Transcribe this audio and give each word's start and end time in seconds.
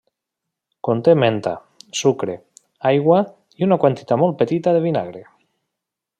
Conté 0.87 1.13
menta, 1.23 1.53
sucre, 1.99 2.39
aigua 2.93 3.19
i 3.61 3.69
una 3.69 3.79
quantitat 3.85 4.21
molt 4.25 4.41
petita 4.41 4.75
de 4.79 4.83
vinagre. 4.89 5.25